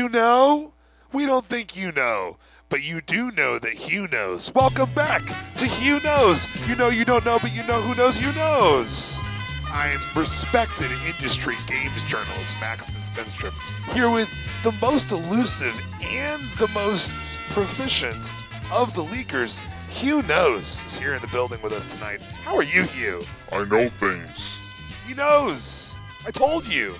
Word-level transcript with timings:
you 0.00 0.08
know? 0.08 0.72
We 1.12 1.26
don't 1.26 1.44
think 1.44 1.76
you 1.76 1.92
know, 1.92 2.38
but 2.70 2.82
you 2.82 3.02
do 3.02 3.30
know 3.32 3.58
that 3.58 3.74
Hugh 3.74 4.08
knows. 4.08 4.50
Welcome 4.54 4.94
back 4.94 5.22
to 5.58 5.66
Hugh 5.66 6.00
Knows. 6.00 6.46
You 6.66 6.74
know 6.74 6.88
you 6.88 7.04
don't 7.04 7.22
know, 7.26 7.38
but 7.38 7.54
you 7.54 7.62
know 7.64 7.82
who 7.82 7.94
knows 7.94 8.18
you 8.18 8.32
knows. 8.32 9.20
I'm 9.66 10.00
respected 10.16 10.90
industry 11.06 11.56
games 11.66 12.02
journalist 12.04 12.56
Maxton 12.62 13.02
Stenstrup 13.02 13.52
here 13.92 14.08
with 14.08 14.30
the 14.62 14.72
most 14.80 15.12
elusive 15.12 15.78
and 16.00 16.40
the 16.58 16.68
most 16.68 17.38
proficient 17.50 18.26
of 18.72 18.94
the 18.94 19.04
leakers. 19.04 19.60
Hugh 19.90 20.22
knows 20.22 20.82
is 20.86 20.96
here 20.96 21.12
in 21.12 21.20
the 21.20 21.28
building 21.28 21.60
with 21.60 21.72
us 21.72 21.84
tonight. 21.84 22.22
How 22.44 22.56
are 22.56 22.62
you, 22.62 22.84
Hugh? 22.84 23.22
I 23.52 23.64
know 23.64 23.90
things. 23.90 24.60
He 25.06 25.12
knows. 25.12 25.98
I 26.26 26.30
told 26.30 26.66
you. 26.66 26.94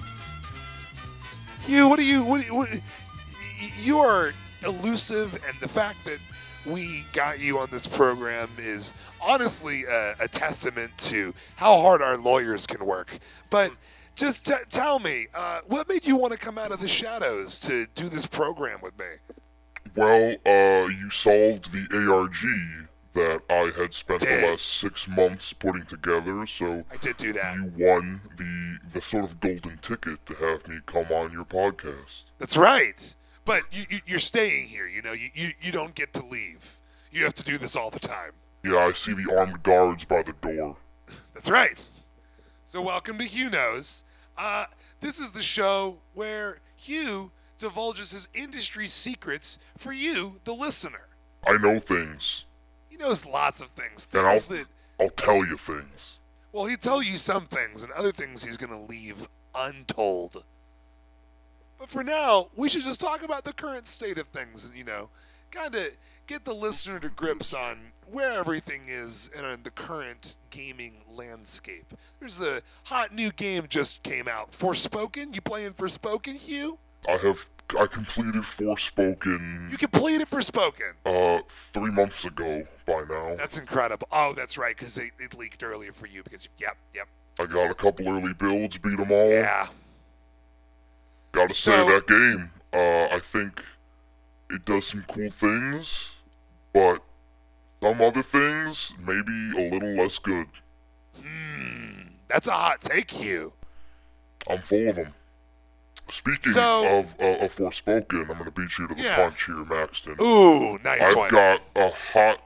Hugh, 1.61 1.89
what 1.89 1.99
are 1.99 2.03
you? 2.03 2.25
What, 2.25 2.51
what? 2.51 2.69
You 3.81 3.99
are 3.99 4.33
elusive, 4.65 5.35
and 5.47 5.59
the 5.61 5.69
fact 5.69 6.05
that 6.05 6.19
we 6.67 7.05
got 7.13 7.41
you 7.41 7.59
on 7.59 7.69
this 7.71 7.87
program 7.87 8.49
is 8.59 8.95
honestly 9.21 9.85
a, 9.85 10.15
a 10.21 10.29
testament 10.29 10.91
to 10.99 11.35
how 11.57 11.81
hard 11.81 12.03
our 12.03 12.17
lawyers 12.17 12.67
can 12.67 12.85
work. 12.85 13.19
But 13.51 13.73
just 14.15 14.47
t- 14.47 14.55
tell 14.69 14.99
me, 14.99 15.27
uh, 15.35 15.61
what 15.67 15.89
made 15.89 16.07
you 16.07 16.17
want 16.17 16.33
to 16.33 16.39
come 16.39 16.59
out 16.59 16.73
of 16.73 16.81
the 16.81 16.89
shadows 16.89 17.59
to 17.61 17.87
do 17.95 18.09
this 18.09 18.27
program 18.27 18.81
with 18.83 18.99
me? 18.99 19.07
Well, 19.97 20.37
uh, 20.47 20.89
you 20.89 21.11
solved 21.11 21.73
the 21.73 21.87
ARG 22.11 22.89
that 23.15 23.43
I 23.51 23.71
had 23.77 23.93
spent 23.93 24.21
Did. 24.21 24.43
the 24.43 24.49
last 24.49 24.67
six 24.67 25.09
months 25.09 25.53
putting 25.53 25.85
together, 25.87 26.47
so 26.47 26.85
I 26.93 26.97
did 26.97 27.17
do 27.17 27.33
that. 27.33 27.55
you 27.57 27.73
won 27.77 28.21
the 28.37 28.79
the 28.93 29.01
sort 29.01 29.25
of 29.25 29.41
golden 29.41 29.79
ticket 29.79 30.25
to 30.27 30.35
have 30.35 30.69
me 30.69 30.79
come 30.87 31.07
on 31.11 31.33
your 31.33 31.45
podcast. 31.45 32.25
That's 32.39 32.57
right. 32.57 33.15
But 33.45 33.63
you, 33.73 33.85
you, 33.89 33.99
you're 34.07 34.19
staying 34.19 34.69
here. 34.69 34.87
You 34.87 35.03
know, 35.03 35.13
you, 35.13 35.29
you, 35.35 35.51
you 35.61 35.73
don't 35.73 35.95
get 35.95 36.13
to 36.13 36.25
leave. 36.25 36.81
You 37.11 37.25
have 37.25 37.35
to 37.35 37.43
do 37.43 37.59
this 37.59 37.75
all 37.75 37.91
the 37.91 37.99
time. 37.99 38.33
Yeah, 38.63 38.77
I 38.77 38.93
see 38.93 39.15
the 39.15 39.35
armed 39.35 39.63
guards 39.63 40.05
by 40.05 40.23
the 40.23 40.35
door. 40.35 40.77
That's 41.35 41.51
right. 41.51 41.81
So, 42.63 42.83
welcome 42.83 43.19
to 43.19 43.25
Hugh 43.25 43.51
Knows. 43.51 44.05
Uh, 44.39 44.67
this 45.01 45.19
is 45.19 45.33
the 45.33 45.43
show 45.43 45.99
where 46.15 46.61
Hugh 46.77 47.33
divulges 47.59 48.13
his 48.13 48.29
industry 48.35 48.87
secrets 48.87 49.59
for 49.77 49.93
you, 49.93 50.41
the 50.45 50.55
listener. 50.55 51.09
I 51.47 51.57
know 51.57 51.81
things, 51.81 52.45
knows 53.01 53.27
lots 53.27 53.61
of 53.61 53.69
things. 53.69 54.07
I'll 54.15 54.35
Things 54.35 54.47
that, 54.47 54.67
I'll 55.01 55.11
tell 55.11 55.45
you 55.45 55.57
things. 55.57 56.19
well, 56.53 56.67
he'll 56.67 56.77
tell 56.77 57.03
you 57.03 57.17
some 57.17 57.47
things, 57.47 57.83
and 57.83 57.93
other 57.93 58.13
things 58.13 58.45
he's 58.45 58.57
going 58.57 58.71
to 58.71 58.93
leave 58.93 59.27
untold. 59.55 60.45
But 61.79 61.89
for 61.89 62.05
now, 62.05 62.49
we 62.55 62.69
should 62.69 62.83
just 62.83 63.01
talk 63.01 63.23
about 63.23 63.45
the 63.45 63.53
current 63.55 63.87
state 63.87 64.19
of 64.19 64.27
things 64.29 64.69
and, 64.69 64.77
you 64.77 64.85
know, 64.85 65.09
kind 65.51 65.75
of 65.75 65.89
get 66.27 66.45
the 66.45 66.55
listener 66.55 67.01
to 67.01 67.09
grips 67.09 67.55
on 67.55 67.93
where 68.11 68.39
everything 68.39 68.83
is 68.87 69.31
in 69.37 69.45
uh, 69.45 69.57
the 69.63 69.71
current 69.71 70.37
gaming 70.51 70.97
landscape. 71.11 71.95
There's 72.19 72.41
a 72.41 72.61
hot 72.85 73.15
new 73.15 73.33
game 73.33 73.67
just 73.69 74.03
came 74.03 74.29
out. 74.29 74.51
Forspoken? 74.51 75.35
You 75.35 75.41
playing 75.41 75.73
Forspoken, 75.73 76.37
Hugh? 76.37 76.79
I 77.09 77.13
have 77.13 77.49
I 77.79 77.87
completed 77.87 78.43
Forspoken 78.43 79.71
You 79.71 79.79
completed 79.79 80.29
Forspoken. 80.29 80.93
uh 81.05 81.43
three 81.49 81.91
months 81.91 82.25
ago 82.25 82.67
by 82.87 83.05
now. 83.09 83.37
That's 83.37 83.57
incredible. 83.59 84.09
Oh, 84.11 84.33
that's 84.35 84.59
right, 84.59 84.77
because 84.77 84.95
they, 84.95 85.11
it 85.19 85.37
leaked 85.39 85.63
earlier 85.63 85.93
for 85.93 86.07
you. 86.07 86.23
Because 86.23 86.49
yep, 86.59 86.77
yep, 86.95 87.07
I 87.41 87.47
got 87.47 87.71
a 87.71 87.75
couple 87.75 88.09
early 88.09 88.33
builds, 88.35 88.79
beat 88.79 88.97
them 88.97 89.13
all. 89.13 89.31
yeah. 89.31 89.69
Gotta 91.33 91.55
say 91.55 91.71
So- 91.73 91.87
that 91.91 92.07
game, 92.07 92.51
uh, 92.73 93.15
I 93.15 93.21
think 93.23 93.65
it 94.51 94.65
does 94.65 94.87
some 94.89 95.05
cool 95.09 95.31
things, 95.31 96.13
but 96.73 97.03
some 97.83 98.01
other 98.01 98.23
things 98.23 98.93
maybe 98.99 99.53
a 99.57 99.71
little 99.73 99.95
less 99.95 100.19
good. 100.19 100.47
That's 102.29 102.47
a 102.47 102.53
hot 102.53 102.81
take, 102.81 103.21
you. 103.23 103.53
I'm 104.49 104.63
full 104.63 104.89
of 104.89 104.97
them. 104.97 105.15
Speaking 106.13 106.53
So- 106.53 106.99
of 107.01 107.15
uh, 107.21 107.45
of 107.45 107.55
Forspoken, 107.55 108.29
I'm 108.31 108.39
gonna 108.39 108.51
beat 108.51 108.79
you 108.79 108.89
to 108.89 108.95
the 108.95 109.03
Yeah. 109.03 109.17
punch 109.17 109.45
here, 109.47 109.65
Maxton. 109.65 110.17
Ooh, 110.21 110.79
nice 110.85 111.11
I've 111.11 111.17
one. 111.17 111.29
got 111.31 111.61
a 111.77 111.91
hot, 112.13 112.43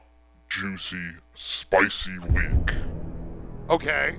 juicy, 0.49 1.01
spicy 1.33 2.11
leak. 2.29 2.73
okay. 3.69 4.11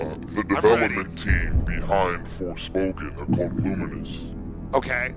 Uh, 0.00 0.14
the 0.34 0.42
development 0.48 1.16
team 1.16 1.62
behind 1.64 2.26
Forspoken 2.26 3.16
are 3.20 3.36
called 3.36 3.64
Luminous. 3.64 4.26
Okay. 4.74 5.14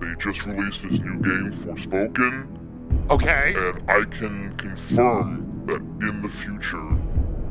They 0.00 0.14
just 0.20 0.46
released 0.46 0.82
this 0.82 1.00
new 1.00 1.18
game, 1.20 1.52
Forspoken, 1.52 2.46
Okay. 3.10 3.54
and 3.56 3.82
I 3.90 4.04
can 4.04 4.54
confirm 4.56 5.62
that 5.66 5.80
in 6.06 6.22
the 6.22 6.28
future 6.28 6.86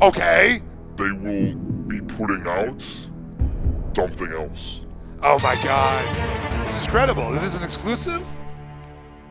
Okay. 0.02 0.62
they 0.96 1.12
will 1.12 1.56
be 1.88 2.00
putting 2.02 2.48
out 2.48 2.86
something 3.98 4.32
else. 4.32 4.82
Oh 5.24 5.40
my 5.40 5.56
god. 5.64 6.64
This 6.64 6.80
is 6.84 6.88
credible. 6.88 7.32
This 7.32 7.44
is 7.44 7.56
an 7.56 7.64
exclusive? 7.64 8.24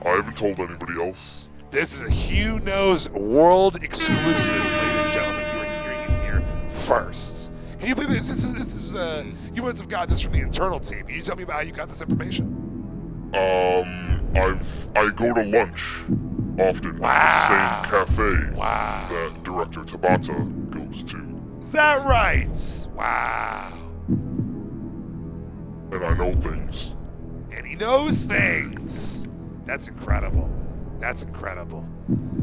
I 0.04 0.08
haven't 0.10 0.36
told 0.36 0.58
anybody 0.58 0.94
else. 1.00 1.44
This 1.70 1.94
is 1.94 2.02
a 2.02 2.10
Hugh 2.10 2.58
Knows 2.60 3.08
world 3.10 3.76
exclusive, 3.76 4.56
ladies 4.56 5.04
and 5.04 5.12
gentlemen. 5.12 5.44
You 5.54 5.60
are 5.62 5.82
hearing 5.84 6.00
it 6.10 6.22
here 6.24 6.44
first. 6.68 7.52
Can 7.78 7.88
you 7.90 7.94
believe 7.94 8.10
this? 8.10 8.26
This 8.26 8.42
is, 8.42 8.54
this 8.54 8.74
is 8.74 8.92
uh, 8.92 9.24
you 9.54 9.62
must 9.62 9.78
have 9.78 9.88
gotten 9.88 10.10
this 10.10 10.20
from 10.22 10.32
the 10.32 10.40
internal 10.40 10.80
team. 10.80 11.06
Can 11.06 11.14
you 11.14 11.22
tell 11.22 11.36
me 11.36 11.44
about 11.44 11.56
how 11.56 11.62
you 11.62 11.70
got 11.72 11.86
this 11.86 12.02
information? 12.02 12.46
Um, 13.34 14.20
I've 14.34 14.88
I 14.96 15.10
go 15.12 15.32
to 15.32 15.42
lunch 15.44 15.80
often 16.58 16.98
Wow. 16.98 17.08
at 17.08 17.82
the 17.84 18.06
same 18.06 18.24
cafe 18.24 18.56
Wow. 18.56 19.06
that 19.10 19.44
director 19.44 19.80
Tabata 19.82 20.70
goes 20.70 21.04
to, 21.12 21.40
Is 21.60 21.70
that 21.70 22.04
right? 22.04 22.86
Wow. 22.96 23.85
And 25.96 26.04
I 26.04 26.14
know 26.14 26.34
things. 26.34 26.92
And 27.50 27.66
he 27.66 27.74
knows 27.74 28.24
things. 28.24 29.22
That's 29.64 29.88
incredible. 29.88 30.52
That's 30.98 31.22
incredible. 31.22 31.88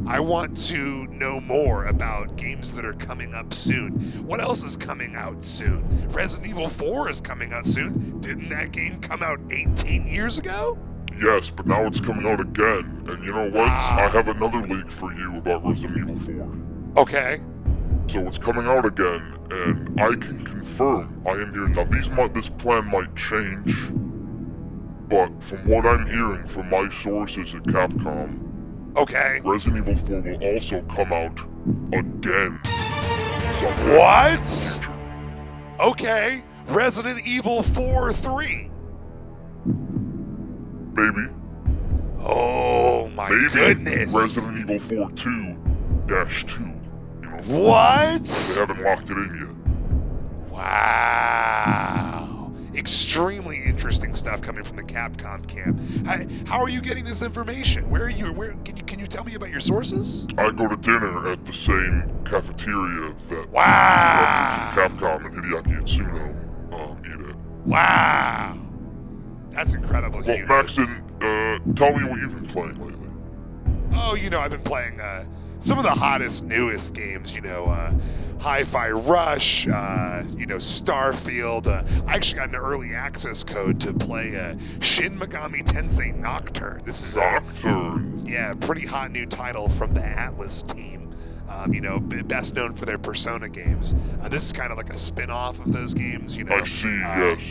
I 0.06 0.20
want 0.20 0.58
to 0.68 1.08
know 1.08 1.40
more 1.40 1.86
about 1.86 2.36
games 2.36 2.74
that 2.74 2.84
are 2.84 2.94
coming 2.94 3.34
up 3.34 3.54
soon. 3.54 3.92
What 4.26 4.42
else 4.42 4.64
is 4.64 4.76
coming 4.76 5.16
out 5.16 5.42
soon? 5.42 6.10
Resident 6.12 6.50
Evil 6.50 6.68
4 6.68 7.10
is 7.10 7.22
coming 7.22 7.54
out 7.54 7.66
soon. 7.66 8.20
Didn't 8.20 8.50
that 8.50 8.72
game 8.72 9.00
come 9.00 9.24
out 9.24 9.40
18 9.50 10.06
years 10.06 10.38
ago? 10.38 10.78
Yes, 11.22 11.50
but 11.50 11.68
now 11.68 11.86
it's 11.86 12.00
coming 12.00 12.28
out 12.28 12.40
again, 12.40 13.06
and 13.08 13.24
you 13.24 13.32
know 13.32 13.50
what? 13.50 13.70
Ah. 13.70 14.00
I 14.02 14.08
have 14.10 14.28
another 14.28 14.66
leak 14.68 14.92
for 14.92 15.14
you 15.14 15.38
about 15.38 15.66
Resident 15.66 15.98
Evil 16.00 16.20
4. 16.20 17.04
Okay. 17.04 17.40
So 18.08 18.28
it's 18.28 18.38
coming 18.38 18.66
out 18.68 18.86
again, 18.86 19.38
and 19.54 20.00
I 20.02 20.16
can 20.16 20.44
confirm 20.44 21.24
I 21.26 21.32
am 21.32 21.54
here. 21.54 21.68
Now, 21.70 21.84
these 21.86 22.10
might, 22.10 22.34
this 22.34 22.50
plan 22.50 22.86
might 22.86 23.16
change, 23.16 23.76
but 25.10 25.44
from 25.44 25.68
what 25.68 25.86
I'm 25.86 26.06
hearing 26.08 26.48
from 26.48 26.70
my 26.70 26.90
sources 26.90 27.54
at 27.54 27.64
Capcom, 27.64 28.54
Okay. 28.96 29.42
Resident 29.44 29.88
Evil 29.88 29.96
4 29.96 30.22
will 30.22 30.44
also 30.54 30.82
come 30.84 31.14
out 31.14 31.40
again. 31.94 32.60
What? 33.98 34.34
in 34.34 34.42
the 34.42 34.80
future. 34.80 34.94
Okay. 35.80 36.44
Resident 36.68 37.28
Evil 37.28 37.64
4 37.64 38.14
3. 38.14 38.72
Maybe. 40.94 41.34
Oh 42.20 43.10
my 43.10 43.30
Maybe 43.30 43.50
goodness. 43.50 44.16
Resident 44.16 44.70
Evil 44.70 45.08
4 45.08 45.12
2 45.12 45.58
dash 46.08 46.46
2. 46.46 46.73
Know, 47.48 48.20
they 48.20 48.60
haven't 48.60 48.82
locked 48.84 49.10
it 49.10 49.18
in 49.18 49.36
yet. 49.40 50.52
Wow. 50.52 52.52
Extremely 52.76 53.62
interesting 53.66 54.14
stuff 54.14 54.42
coming 54.42 54.64
from 54.64 54.78
the 54.78 54.84
Capcom 54.84 55.48
camp. 55.48 55.80
How, 56.06 56.18
how 56.46 56.62
are 56.62 56.70
you 56.70 56.82
getting 56.82 57.04
this 57.04 57.22
information? 57.22 57.90
Where 57.90 58.06
are 58.06 58.10
you? 58.10 58.32
Where 58.34 58.54
can 58.66 58.78
you 58.78 58.84
can 58.84 59.00
you 59.00 59.08
tell 59.08 59.24
me 59.24 59.36
about 59.36 59.50
your 59.50 59.60
sources? 59.60 60.28
I 60.38 60.52
go 60.52 60.68
to 60.68 60.76
dinner 60.78 61.32
at 61.32 61.46
the 61.46 61.54
same 61.54 62.10
cafeteria 62.26 63.14
that 63.30 63.50
Wow. 63.50 64.72
Capcom 64.76 65.26
and 65.26 65.36
Hideaki 65.36 65.82
Itsuno 65.82 66.74
um, 66.74 66.98
eat 67.06 67.30
at. 67.30 67.36
Wow. 67.68 68.58
That's 69.52 69.74
incredible. 69.76 70.22
Well. 70.26 70.46
Maxton, 70.48 70.90
uh, 71.22 71.60
tell 71.76 71.96
me 71.96 72.04
what 72.06 72.20
you've 72.20 72.34
been 72.34 72.48
playing 72.48 72.74
lately. 72.84 73.08
Oh, 73.94 74.16
you 74.16 74.30
know, 74.32 74.40
I've 74.40 74.50
been 74.52 74.62
playing 74.62 75.00
uh, 75.00 75.26
some 75.64 75.78
of 75.78 75.84
the 75.86 75.92
hottest, 75.92 76.44
newest 76.44 76.94
games. 76.94 77.34
You 77.34 77.42
know, 77.42 77.66
uh, 77.66 77.94
Hi-Fi 78.42 78.92
Rush. 78.92 79.68
Uh, 79.68 80.24
you 80.38 80.46
know, 80.46 80.58
Starfield. 80.58 81.68
Uh, 81.68 81.84
I 82.06 82.16
actually 82.16 82.40
got 82.40 82.50
an 82.50 82.56
early 82.56 82.94
access 82.94 83.44
code 83.44 83.80
to 83.82 83.94
play 83.94 84.36
uh, 84.36 84.56
Shin 84.82 85.18
Megami 85.18 85.64
Tensei 85.64 86.14
Nocturne. 86.14 86.82
This 86.86 87.02
is 87.06 87.16
a 87.16 87.20
Nocturne. 87.22 88.22
yeah, 88.26 88.54
pretty 88.54 88.86
hot 88.86 89.12
new 89.12 89.26
title 89.26 89.70
from 89.70 89.94
the 89.94 90.02
Atlus 90.02 90.66
team. 90.68 91.16
Um, 91.48 91.74
you 91.74 91.82
know, 91.82 92.00
b- 92.00 92.22
best 92.24 92.56
known 92.56 92.74
for 92.74 92.86
their 92.86 92.98
Persona 92.98 93.48
games. 93.48 93.94
Uh, 94.22 94.28
this 94.28 94.44
is 94.44 94.52
kind 94.52 94.72
of 94.72 94.78
like 94.78 94.90
a 94.90 94.98
spin-off 94.98 95.60
of 95.64 95.72
those 95.72 95.94
games. 95.94 96.36
You 96.36 96.46
know, 96.46 96.56
I 96.56 96.66
see, 96.66 97.02
Uh, 97.04 97.18
yes. 97.20 97.42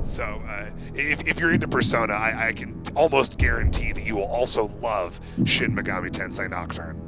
So, 0.00 0.24
uh, 0.24 0.70
if, 0.94 1.26
if 1.26 1.38
you're 1.38 1.52
into 1.52 1.68
Persona, 1.68 2.14
I, 2.14 2.48
I 2.48 2.52
can 2.52 2.82
almost 2.96 3.38
guarantee 3.38 3.92
that 3.92 4.02
you 4.04 4.16
will 4.16 4.24
also 4.24 4.66
love 4.82 5.20
Shin 5.44 5.74
Megami 5.74 6.10
Tensei 6.10 6.48
Nocturne. 6.50 7.00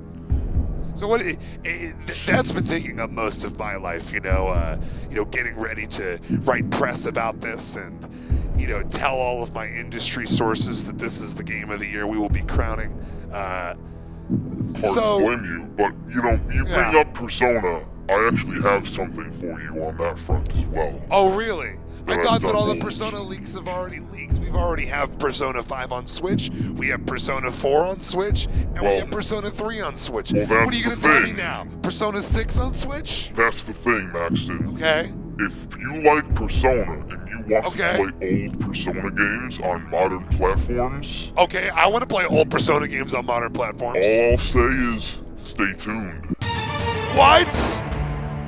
So 0.94 1.06
what? 1.08 1.20
It, 1.20 1.38
it, 1.64 1.94
that's 2.26 2.52
been 2.52 2.64
taking 2.64 3.00
up 3.00 3.10
most 3.10 3.44
of 3.44 3.58
my 3.58 3.76
life, 3.76 4.12
you 4.12 4.20
know. 4.20 4.48
Uh, 4.48 4.78
you 5.08 5.16
know, 5.16 5.24
getting 5.24 5.56
ready 5.58 5.86
to 5.88 6.18
write 6.42 6.70
press 6.70 7.06
about 7.06 7.40
this 7.40 7.76
and 7.76 8.06
you 8.56 8.66
know 8.66 8.82
tell 8.82 9.14
all 9.16 9.42
of 9.42 9.54
my 9.54 9.66
industry 9.68 10.26
sources 10.26 10.84
that 10.86 10.98
this 10.98 11.20
is 11.20 11.34
the 11.34 11.44
game 11.44 11.70
of 11.70 11.80
the 11.80 11.86
year 11.86 12.06
we 12.06 12.18
will 12.18 12.28
be 12.28 12.42
crowning. 12.42 12.92
Uh, 13.32 13.74
Hard 14.74 14.84
so 14.94 15.18
to 15.18 15.24
blame 15.26 15.44
you, 15.44 15.66
but 15.76 15.92
you 16.14 16.22
know, 16.22 16.32
you 16.52 16.64
bring 16.64 16.92
Yeah. 16.92 17.00
up 17.00 17.14
Persona. 17.14 17.82
I 18.08 18.28
actually 18.32 18.60
have 18.62 18.88
something 18.88 19.32
for 19.32 19.60
you 19.60 19.84
on 19.84 19.96
that 19.98 20.18
front 20.18 20.52
as 20.56 20.66
well. 20.66 21.00
Oh, 21.10 21.34
really? 21.36 21.74
I 22.06 22.22
thought 22.22 22.40
that 22.42 22.54
all 22.54 22.66
the. 22.66 22.76
Persona 22.80 23.22
leaks 23.22 23.54
have 23.54 23.68
already 23.68 24.00
leaked. 24.00 24.38
We've 24.38 24.54
already 24.56 24.86
have 24.86 25.18
Persona 25.18 25.62
5 25.62 25.92
on 25.92 26.06
Switch, 26.06 26.50
we 26.76 26.88
have 26.88 27.04
Persona 27.06 27.52
4 27.52 27.84
on 27.86 28.00
Switch, 28.00 28.46
and 28.46 28.80
we 28.80 28.86
have 28.96 29.10
Persona 29.10 29.50
3 29.50 29.80
on 29.80 29.94
Switch. 29.94 30.32
Well, 30.32 30.46
that's 30.46 30.64
what 30.64 30.74
are 30.74 30.76
you 30.76 30.84
going 30.84 30.96
to 30.96 31.02
tell 31.02 31.20
me 31.22 31.32
now? 31.32 31.66
Persona 31.82 32.20
6 32.22 32.58
on 32.58 32.72
Switch? 32.74 33.30
That's 33.34 33.62
the 33.62 33.72
thing, 33.72 34.10
Maxton. 34.12 34.74
Okay. 34.76 35.12
If 35.38 35.66
you 35.78 36.02
like 36.02 36.34
Persona 36.34 36.92
and 36.92 37.28
you 37.28 37.54
want 37.54 37.66
Okay. 37.66 37.96
to 37.96 38.12
play 38.12 38.46
old 38.48 38.60
Persona 38.60 39.10
games 39.10 39.60
on 39.60 39.88
modern 39.90 40.24
platforms, 40.28 41.32
Okay, 41.38 41.68
I 41.70 41.86
want 41.86 42.02
to 42.02 42.08
play 42.08 42.24
old 42.26 42.50
Persona 42.50 42.88
games 42.88 43.14
on 43.14 43.26
modern 43.26 43.52
platforms. 43.52 44.04
all 44.04 44.30
I'll 44.32 44.38
say 44.38 44.60
is 44.96 45.20
stay 45.42 45.72
tuned. 45.78 46.34
What? 47.14 47.82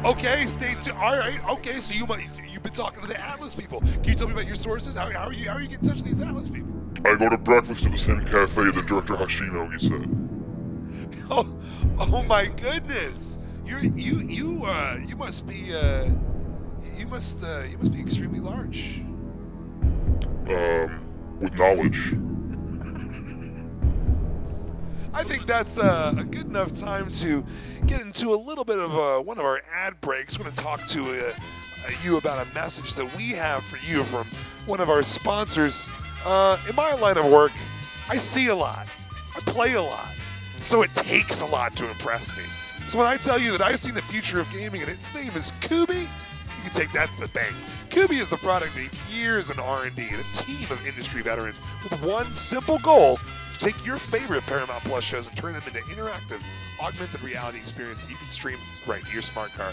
Okay, 0.05 0.45
stay 0.47 0.75
tuned. 0.75 0.97
All 0.97 1.17
right. 1.17 1.39
Okay, 1.49 1.79
so 1.79 1.95
you 1.95 2.07
might 2.07 2.29
you've 2.51 2.63
been 2.63 2.73
talking 2.73 3.03
to 3.03 3.09
the 3.09 3.15
Atlus 3.15 3.59
people. 3.59 3.81
Can 3.81 4.05
you 4.05 4.15
tell 4.15 4.27
me 4.27 4.33
about 4.33 4.47
your 4.47 4.57
sources? 4.57 4.97
How, 4.97 5.11
how 5.13 5.27
are 5.27 5.33
you 5.33 5.49
how 5.49 5.57
are 5.57 5.61
you 5.61 5.69
getting 5.69 5.85
in 5.85 5.91
touch 5.91 6.03
with 6.03 6.07
these 6.07 6.21
Atlus 6.21 6.53
people? 6.53 6.73
I 7.05 7.17
go 7.17 7.29
to 7.29 7.39
breakfast 7.39 7.87
at 7.87 7.93
the 7.93 7.99
same 7.99 8.25
cafe 8.25 8.65
that 8.65 8.87
Director 8.87 9.15
Hashino, 9.15 9.73
he 9.73 9.89
said. 9.89 10.09
Oh, 11.31 11.49
oh 11.99 12.23
my 12.25 12.47
goodness! 12.47 13.39
You're 13.65 13.83
you 13.85 14.19
you 14.19 14.65
uh 14.67 14.99
you 15.07 15.17
must 15.17 15.47
be 15.47 15.75
uh 15.75 16.11
you 16.99 17.07
must 17.07 17.43
uh 17.43 17.63
you 17.71 17.79
must 17.79 17.93
be 17.93 18.01
extremely 18.01 18.41
large. 18.41 19.01
Um, 20.49 21.39
with 21.41 21.55
knowledge. 21.55 22.13
I 25.15 25.25
think 25.25 25.47
that's 25.47 25.79
uh, 25.79 26.15
a 26.17 26.25
good 26.25 26.47
enough 26.47 26.75
time 26.75 27.11
to 27.11 27.45
get 27.87 28.01
into 28.01 28.33
a 28.33 28.37
little 28.37 28.65
bit 28.65 28.79
of 28.79 28.97
uh, 28.97 29.21
one 29.21 29.39
of 29.39 29.45
our 29.45 29.61
ad 29.71 30.01
breaks. 30.01 30.39
We're 30.39 30.45
going 30.45 30.55
to 30.55 30.63
talk 30.63 30.85
to 30.87 31.29
uh, 31.29 31.33
you 32.03 32.17
about 32.17 32.47
a 32.47 32.55
message 32.55 32.95
that 32.95 33.15
we 33.17 33.31
have 33.31 33.63
for 33.63 33.77
you 33.87 34.05
from 34.05 34.27
one 34.67 34.81
of 34.81 34.89
our 34.89 35.03
sponsors. 35.03 35.89
In 36.69 36.75
my 36.75 36.95
line 36.95 37.19
of 37.19 37.31
work, 37.31 37.53
I 38.09 38.17
see 38.17 38.49
a 38.49 38.55
lot, 38.55 38.89
I 39.37 39.41
play 39.41 39.75
a 39.75 39.83
lot, 39.83 40.09
so 40.61 40.83
it 40.83 40.93
takes 40.95 41.43
a 41.43 41.47
lot 41.47 41.77
to 41.77 41.89
impress 41.89 42.35
me. 42.37 42.45
So 42.87 42.99
when 42.99 43.07
I 43.07 43.17
tell 43.17 43.39
you 43.39 43.53
that 43.53 43.61
I've 43.61 43.79
seen 43.79 43.95
the 43.95 44.03
future 44.03 44.41
of 44.41 44.51
gaming 44.51 44.81
and 44.81 44.91
its 44.91 45.15
name 45.15 45.33
is 45.35 45.53
Kubi, 45.61 46.09
you 46.63 46.71
can 46.71 46.79
take 46.79 46.93
that 46.93 47.11
to 47.13 47.21
the 47.21 47.29
bank. 47.29 47.55
Kubi 47.91 48.17
is 48.17 48.29
the 48.29 48.37
product 48.37 48.77
of 48.77 49.13
years 49.13 49.51
in 49.51 49.59
R&D 49.59 50.09
and 50.11 50.21
a 50.21 50.25
team 50.33 50.71
of 50.71 50.87
industry 50.87 51.21
veterans 51.23 51.61
with 51.83 52.01
one 52.03 52.33
simple 52.33 52.79
goal 52.79 53.17
to 53.17 53.59
take 53.59 53.85
your 53.85 53.99
favorite 53.99 54.43
Paramount 54.47 54.85
Plus 54.85 55.03
shows 55.03 55.27
and 55.27 55.37
turn 55.37 55.55
them 55.55 55.63
into 55.67 55.81
interactive, 55.81 56.43
augmented 56.81 57.23
reality 57.23 57.59
experience 57.59 58.01
that 58.03 58.11
you 58.11 58.17
can 58.17 58.29
stream 58.29 58.59
right 58.87 59.05
to 59.05 59.13
your 59.13 59.23
smart 59.23 59.51
car. 59.53 59.73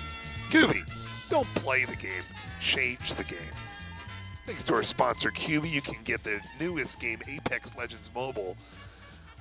Kubi, 0.50 0.84
don't 1.30 1.48
play 1.56 1.86
the 1.86 1.96
game, 1.96 2.24
change 2.60 3.14
the 3.14 3.24
game. 3.24 3.38
Thanks 4.48 4.64
to 4.64 4.74
our 4.74 4.84
sponsor 4.84 5.30
Kubi, 5.30 5.70
you 5.70 5.82
can 5.82 6.02
get 6.04 6.24
the 6.24 6.42
newest 6.60 7.00
game, 7.00 7.20
Apex 7.28 7.78
Legends 7.78 8.10
Mobile, 8.16 8.58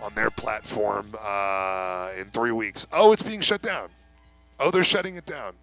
on 0.02 0.14
their 0.14 0.30
platform 0.30 1.14
uh, 1.18 2.10
in 2.18 2.26
three 2.26 2.52
weeks. 2.52 2.86
Oh, 2.92 3.12
it's 3.12 3.22
being 3.22 3.40
shut 3.40 3.62
down. 3.62 3.88
Oh, 4.60 4.70
they're 4.70 4.84
shutting 4.84 5.16
it 5.16 5.24
down. 5.24 5.54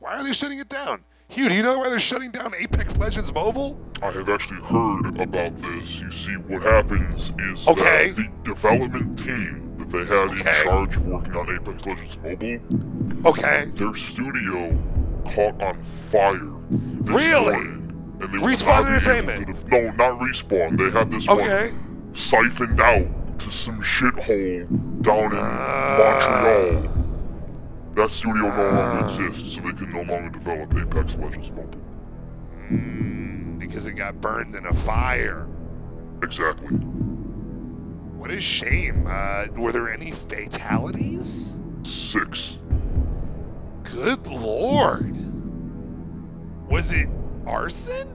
Why 0.00 0.18
are 0.18 0.24
they 0.24 0.32
shutting 0.32 0.58
it 0.58 0.68
down? 0.68 1.04
Hugh, 1.30 1.48
do 1.50 1.54
you 1.54 1.62
know 1.62 1.76
why 1.78 1.90
they're 1.90 2.00
shutting 2.00 2.30
down 2.30 2.52
Apex 2.58 2.96
Legends 2.96 3.32
Mobile? 3.34 3.78
I 4.02 4.10
have 4.12 4.28
actually 4.30 4.60
heard 4.62 5.20
about 5.20 5.54
this. 5.56 6.00
You 6.00 6.10
see, 6.10 6.32
what 6.36 6.62
happens 6.62 7.32
is 7.38 7.68
Okay. 7.68 8.10
the 8.16 8.28
development 8.44 9.18
team 9.18 9.74
that 9.78 9.90
they 9.90 9.98
had 10.06 10.10
Okay. 10.30 10.60
in 10.60 10.64
charge 10.64 10.96
of 10.96 11.06
working 11.06 11.36
on 11.36 11.54
Apex 11.54 11.84
Legends 11.86 12.18
Mobile, 12.22 13.26
Okay. 13.28 13.64
their 13.74 13.94
studio 13.94 14.78
caught 15.26 15.62
on 15.62 15.76
fire. 15.84 16.40
Really? 17.04 17.56
And 17.56 17.92
they 18.20 18.26
Respawn 18.38 18.40
would 18.40 18.48
not 18.48 18.64
be 18.64 18.70
able 18.70 19.30
Entertainment? 19.30 19.46
def- 19.46 19.66
no, 19.66 19.80
not 20.10 20.20
respawn. 20.20 20.78
They 20.78 20.90
had 20.98 21.10
this 21.10 21.28
Okay. 21.28 21.70
one 21.72 22.14
siphoned 22.14 22.80
out 22.80 23.38
to 23.40 23.50
some 23.52 23.82
shithole 23.82 24.66
down 25.02 25.24
in 25.32 25.38
Ah. 25.38 25.98
Montreal. 25.98 26.97
That 27.98 28.10
studio 28.12 28.42
no 28.42 28.70
longer 28.70 29.06
exists, 29.06 29.54
so 29.56 29.60
they 29.60 29.72
can 29.72 29.90
no 29.90 30.02
longer 30.02 30.30
develop 30.30 30.72
Apex 30.72 31.16
Legends 31.16 31.50
Mobile. 31.50 31.80
Because 33.58 33.88
it 33.88 33.94
got 33.94 34.20
burned 34.20 34.54
in 34.54 34.66
a 34.66 34.72
fire. 34.72 35.48
Exactly. 36.22 36.68
What 38.16 38.30
a 38.30 38.38
shame. 38.38 39.04
Uh, 39.08 39.46
were 39.56 39.72
there 39.72 39.92
any 39.92 40.12
fatalities? 40.12 41.60
Six. 41.82 42.60
Good 43.82 44.24
lord. 44.28 45.16
Was 46.70 46.92
it 46.92 47.08
arson? 47.48 48.14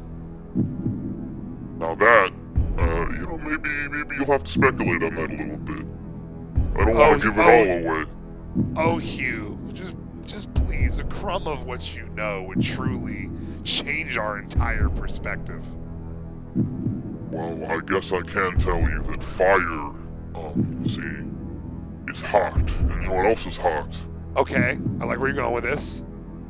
Now 1.78 1.96
that, 1.96 2.32
uh, 2.78 3.10
you 3.12 3.28
know, 3.28 3.38
maybe 3.38 3.70
maybe 3.90 4.16
you'll 4.16 4.28
have 4.28 4.46
to 4.46 4.52
speculate 4.52 5.04
on 5.04 5.16
that 5.16 5.30
a 5.30 5.36
little 5.36 5.58
bit. 5.58 5.86
I 6.80 6.86
don't 6.86 6.96
Oh, 6.96 7.00
want 7.10 7.22
to 7.22 7.28
give 7.30 7.38
it 7.38 7.42
oh. 7.42 7.50
all 7.50 7.94
away. 7.96 8.06
Oh, 8.78 8.98
Hugh, 9.00 9.53
just 10.84 11.00
a 11.00 11.04
crumb 11.06 11.48
of 11.48 11.66
what 11.66 11.96
you 11.96 12.08
know 12.10 12.44
would 12.44 12.62
truly 12.62 13.30
change 13.64 14.18
our 14.18 14.38
entire 14.38 14.90
perspective. 14.90 15.64
Well, 17.32 17.66
I 17.72 17.80
guess 17.80 18.12
I 18.12 18.22
can 18.22 18.58
tell 18.60 18.80
you 18.80 19.02
that 19.04 19.24
fire, 19.24 19.58
um, 20.36 20.84
see, 20.88 22.12
is 22.12 22.22
hot. 22.22 22.56
And 22.56 23.02
you 23.02 23.10
know 23.10 23.16
what 23.16 23.26
else 23.26 23.46
is 23.46 23.58
hot? 23.58 23.98
Okay, 24.38 24.78
I 25.00 25.06
like 25.06 25.20
where 25.20 25.30
you're 25.30 25.36
going 25.36 25.54
with 25.54 25.64
this. 25.64 26.06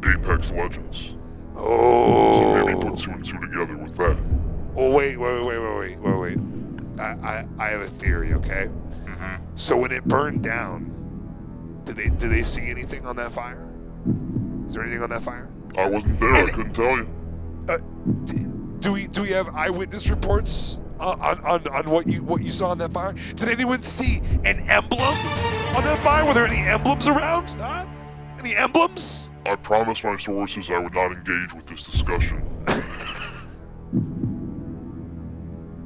Apex 0.05 0.51
Legends. 0.51 1.15
Oh. 1.55 2.41
So 2.41 2.65
maybe 2.65 2.79
put 2.79 2.97
two 2.97 3.11
and 3.11 3.25
two 3.25 3.37
together 3.39 3.77
with 3.77 3.95
that. 3.95 4.17
Oh 4.75 4.91
wait, 4.91 5.17
wait, 5.17 5.45
wait, 5.45 5.59
wait, 5.59 5.77
wait, 5.77 5.99
wait, 5.99 6.17
wait. 6.17 6.99
I, 6.99 7.03
I, 7.03 7.47
I 7.59 7.69
have 7.69 7.81
a 7.81 7.87
theory. 7.87 8.33
Okay. 8.33 8.69
Mm-hmm. 9.05 9.35
So 9.55 9.77
when 9.77 9.91
it 9.91 10.03
burned 10.03 10.43
down, 10.43 10.89
did 11.85 11.95
they 11.95 12.09
did 12.09 12.31
they 12.31 12.43
see 12.43 12.69
anything 12.69 13.05
on 13.05 13.15
that 13.15 13.31
fire? 13.31 13.69
Is 14.65 14.73
there 14.73 14.83
anything 14.83 15.03
on 15.03 15.09
that 15.09 15.23
fire? 15.23 15.49
I 15.77 15.87
wasn't 15.87 16.19
there. 16.19 16.33
I 16.33 16.45
couldn't 16.45 16.73
tell 16.73 16.95
you. 16.95 17.09
Uh, 17.67 17.77
do 18.79 18.91
we 18.91 19.07
do 19.07 19.21
we 19.21 19.29
have 19.29 19.47
eyewitness 19.55 20.09
reports 20.09 20.77
uh, 20.99 21.15
on, 21.19 21.39
on 21.39 21.67
on 21.67 21.89
what 21.89 22.05
you 22.07 22.21
what 22.23 22.41
you 22.41 22.51
saw 22.51 22.69
on 22.69 22.77
that 22.79 22.91
fire? 22.91 23.13
Did 23.35 23.49
anyone 23.49 23.81
see 23.81 24.21
an 24.43 24.59
emblem 24.69 25.01
on 25.01 25.83
that 25.83 25.99
fire? 26.03 26.25
Were 26.25 26.33
there 26.33 26.45
any 26.45 26.59
emblems 26.67 27.07
around? 27.07 27.51
Huh? 27.51 27.85
Any 28.39 28.55
emblems? 28.55 29.31
I 29.45 29.55
promised 29.55 30.03
my 30.03 30.17
sources 30.17 30.69
I 30.69 30.77
would 30.79 30.93
not 30.93 31.11
engage 31.11 31.53
with 31.53 31.65
this 31.65 31.83
discussion. 31.83 32.43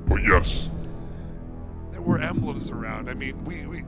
but 0.07 0.23
yes, 0.23 0.69
were 2.07 2.19
emblems 2.19 2.71
around. 2.71 3.09
I 3.09 3.13
mean, 3.13 3.43
we, 3.43 3.67
we 3.67 3.83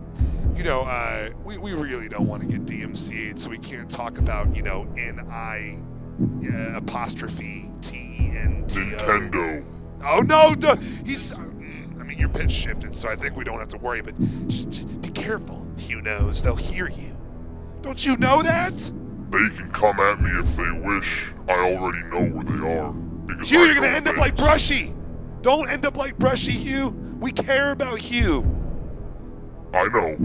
you 0.55 0.63
know, 0.63 0.81
uh, 0.81 1.29
we, 1.45 1.57
we 1.57 1.71
really 1.71 2.09
don't 2.09 2.27
want 2.27 2.41
to 2.41 2.47
get 2.47 2.65
DMCA'd, 2.65 3.39
so 3.39 3.49
we 3.49 3.57
can't 3.57 3.89
talk 3.89 4.17
about, 4.17 4.53
you 4.53 4.61
know, 4.61 4.87
N-I 4.97 5.79
uh, 6.51 6.77
apostrophe 6.77 7.71
T-E-N-T-O. 7.81 8.97
Nintendo. 8.97 9.65
Oh, 10.03 10.19
no, 10.19 10.53
duh, 10.53 10.75
he's, 11.05 11.31
mm, 11.33 11.99
I 11.99 12.03
mean, 12.03 12.17
your 12.17 12.27
pitch 12.27 12.51
shifted, 12.51 12.93
so 12.93 13.07
I 13.07 13.15
think 13.15 13.37
we 13.37 13.45
don't 13.45 13.59
have 13.59 13.69
to 13.69 13.77
worry, 13.77 14.01
but 14.01 14.15
just 14.49 15.01
be 15.01 15.09
careful. 15.09 15.65
Hugh 15.77 16.01
knows. 16.01 16.43
They'll 16.43 16.57
hear 16.57 16.89
you. 16.89 17.17
Don't 17.81 18.05
you 18.05 18.17
know 18.17 18.41
that? 18.41 18.75
They 19.29 19.49
can 19.55 19.71
come 19.71 19.97
at 20.01 20.19
me 20.21 20.29
if 20.39 20.57
they 20.57 20.71
wish. 20.71 21.31
I 21.47 21.53
already 21.53 22.03
know 22.09 22.35
where 22.35 22.43
they 22.43 22.67
are. 22.67 23.45
Hugh, 23.45 23.59
I 23.59 23.65
you're 23.65 23.75
gonna 23.75 23.87
end 23.87 24.07
up 24.09 24.17
like 24.17 24.35
Brushy. 24.35 24.93
Don't 25.41 25.69
end 25.69 25.85
up 25.85 25.95
like 25.95 26.17
Brushy, 26.17 26.51
Hugh. 26.51 27.08
We 27.19 27.31
care 27.33 27.71
about 27.71 27.99
Hugh. 27.99 28.45
I 29.73 29.87
know. 29.87 30.17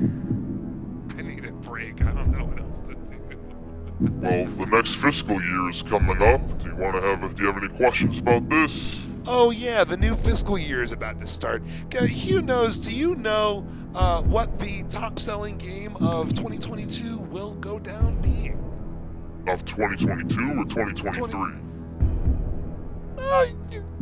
I 1.18 1.22
need 1.22 1.46
a 1.46 1.52
break. 1.52 2.02
I 2.02 2.12
don't 2.12 2.30
know 2.30 2.44
what 2.44 2.60
else 2.60 2.80
to 2.80 2.94
do. 2.94 3.16
Well, 4.00 4.44
the 4.44 4.66
next 4.66 4.96
fiscal 4.96 5.40
year 5.40 5.70
is 5.70 5.82
coming 5.82 6.20
up. 6.20 6.58
Do 6.58 6.68
you 6.68 6.76
want 6.76 6.94
to 6.96 7.00
have? 7.00 7.34
Do 7.34 7.42
you 7.42 7.52
have 7.52 7.62
any 7.62 7.74
questions 7.74 8.18
about 8.18 8.50
this? 8.50 8.96
Oh 9.26 9.50
yeah, 9.50 9.82
the 9.84 9.96
new 9.96 10.14
fiscal 10.14 10.58
year 10.58 10.82
is 10.82 10.92
about 10.92 11.20
to 11.20 11.26
start. 11.26 11.62
Hugh 11.90 12.42
knows. 12.42 12.78
Do 12.78 12.92
you 12.92 13.14
know 13.14 13.66
uh, 13.94 14.22
what 14.22 14.58
the 14.58 14.82
top-selling 14.90 15.56
game 15.56 15.96
of 15.96 16.34
2022 16.34 17.18
will 17.18 17.54
go 17.54 17.78
down 17.78 18.20
being? 18.20 18.69
Of 19.50 19.64
2022 19.64 20.60
or 20.60 20.64
2023? 20.64 21.40
Uh, 23.18 23.46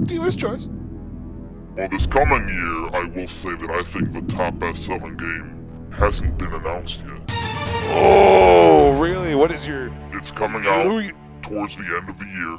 dealer's 0.05 0.37
choice. 0.37 0.67
Well, 1.75 1.89
this 1.89 2.07
coming 2.07 2.47
year, 2.51 2.89
I 2.95 3.05
will 3.15 3.29
say 3.29 3.55
that 3.57 3.71
I 3.71 3.83
think 3.83 4.13
the 4.13 4.21
top 4.23 4.59
best-selling 4.59 5.17
game 5.17 5.89
hasn't 5.91 6.37
been 6.37 6.53
announced 6.53 7.01
yet. 7.01 7.23
Oh, 7.91 8.99
really? 9.01 9.35
What 9.35 9.51
is 9.51 9.67
your? 9.67 9.91
It's 10.13 10.31
coming 10.31 10.67
out 10.67 10.85
you- 11.03 11.15
towards 11.41 11.77
the 11.79 11.85
end 11.97 12.11
of 12.11 12.19
the 12.19 12.27
year. 12.27 12.59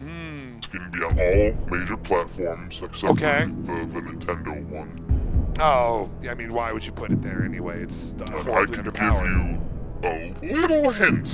Hmm. 0.00 0.56
It's 0.56 0.66
going 0.66 0.90
to 0.90 0.98
be 0.98 1.04
on 1.04 1.16
all 1.16 1.52
major 1.78 1.96
platforms 1.96 2.80
except 2.82 3.12
Okay. 3.12 3.42
for 3.64 3.84
the, 3.86 3.86
the 3.92 4.00
Nintendo 4.00 4.60
one. 4.70 5.54
Oh, 5.60 6.10
yeah, 6.20 6.32
I 6.32 6.34
mean, 6.34 6.52
why 6.52 6.72
would 6.72 6.84
you 6.84 6.90
put 6.90 7.12
it 7.12 7.22
there 7.22 7.44
anyway? 7.44 7.80
It's 7.80 8.16
uh, 8.20 8.24
I 8.52 8.64
can 8.66 8.82
give 8.82 8.96
you 9.02 9.60
a 10.42 10.56
little 10.56 10.90
hint. 10.90 11.30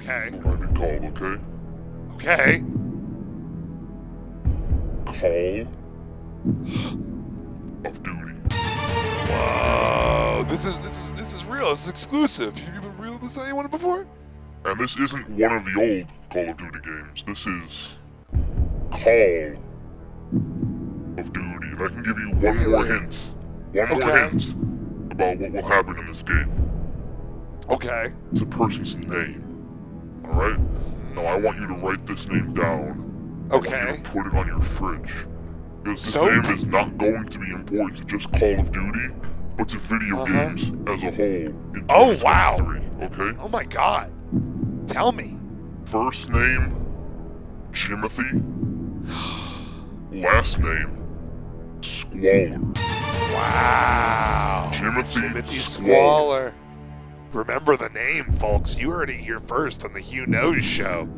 Okay. 0.00 0.30
Might 0.42 0.60
be 0.60 0.66
called, 0.74 1.04
okay? 1.04 1.36
Okay. 2.14 2.62
Call 5.04 5.66
of 7.84 8.02
Duty. 8.02 8.34
Whoa. 9.28 10.44
This 10.48 10.64
is 10.64 10.80
this 10.80 10.96
is 10.96 11.12
this 11.14 11.34
is 11.34 11.44
real. 11.44 11.68
This 11.68 11.82
is 11.82 11.90
exclusive. 11.90 12.58
You 12.58 12.64
even 12.78 12.96
reeled 12.96 13.20
this 13.20 13.34
to 13.34 13.42
anyone 13.42 13.66
before? 13.66 14.06
And 14.64 14.80
this 14.80 14.98
isn't 14.98 15.28
one 15.28 15.52
of 15.52 15.66
the 15.66 15.74
old 15.78 16.06
Call 16.30 16.48
of 16.48 16.56
Duty 16.56 16.78
games. 16.82 17.22
This 17.26 17.46
is 17.46 17.98
Call 18.90 19.56
of 21.18 21.32
Duty. 21.32 21.68
And 21.72 21.82
I 21.82 21.88
can 21.88 22.02
give 22.02 22.18
you 22.18 22.30
one 22.36 22.70
more 22.70 22.86
hint. 22.86 23.18
One 23.72 23.88
more 23.90 24.00
hint 24.00 24.54
about 25.12 25.36
what 25.36 25.52
will 25.52 25.62
happen 25.62 25.98
in 25.98 26.06
this 26.06 26.22
game. 26.22 26.50
Okay. 27.68 28.14
It's 28.30 28.40
a 28.40 28.46
person's 28.46 28.96
name. 28.96 29.49
Alright? 30.30 30.58
Now 31.14 31.24
I 31.26 31.36
want 31.36 31.58
you 31.58 31.66
to 31.66 31.74
write 31.74 32.06
this 32.06 32.26
name 32.28 32.54
down. 32.54 33.48
I 33.50 33.56
want 33.56 33.68
you 33.68 33.76
Okay. 33.76 34.00
put 34.04 34.26
it 34.26 34.34
on 34.34 34.46
your 34.46 34.60
fridge. 34.60 35.12
Because 35.82 36.02
this 36.04 36.12
Soap? 36.12 36.30
name 36.44 36.56
is 36.56 36.66
not 36.66 36.96
going 36.98 37.26
to 37.26 37.38
be 37.38 37.50
important 37.52 37.98
to 37.98 38.04
just 38.04 38.30
Call 38.32 38.60
of 38.60 38.70
Duty, 38.70 39.08
but 39.56 39.68
to 39.68 39.78
video 39.78 40.18
Uh-huh. 40.20 40.48
games 40.50 40.72
as 40.86 41.02
a 41.02 41.10
whole 41.10 41.54
in 41.74 41.84
Oh, 41.88 42.16
wow. 42.22 42.58
Okay? 43.02 43.36
Oh 43.40 43.48
my 43.48 43.64
God. 43.64 44.12
Tell 44.86 45.10
me. 45.12 45.36
First 45.84 46.28
name, 46.28 46.74
Jimothy. 47.72 48.42
Last 50.12 50.58
name, 50.58 50.96
Squalor. 51.80 52.58
Wow. 53.32 54.70
Timothy 54.74 55.20
Timothy 55.20 55.58
Squalor. 55.58 56.52
Squalor. 56.52 56.54
Remember 57.32 57.76
the 57.76 57.88
name, 57.90 58.32
folks. 58.32 58.76
You 58.76 58.90
heard 58.90 59.08
it 59.08 59.20
here 59.20 59.38
first 59.38 59.84
on 59.84 59.92
the 59.92 60.00
Hugh 60.00 60.26
Knows 60.26 60.64
show. 60.64 61.08